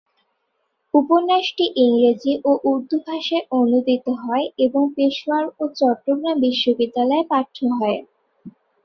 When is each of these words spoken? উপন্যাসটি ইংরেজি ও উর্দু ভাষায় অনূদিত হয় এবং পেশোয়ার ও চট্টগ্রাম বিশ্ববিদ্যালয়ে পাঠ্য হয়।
উপন্যাসটি 0.93 1.65
ইংরেজি 1.83 2.33
ও 2.43 2.51
উর্দু 2.63 2.97
ভাষায় 3.07 3.45
অনূদিত 3.59 4.05
হয় 4.21 4.45
এবং 4.65 4.83
পেশোয়ার 4.95 5.45
ও 5.55 5.73
চট্টগ্রাম 5.77 6.35
বিশ্ববিদ্যালয়ে 6.45 7.29
পাঠ্য 7.31 7.57
হয়। 7.77 7.99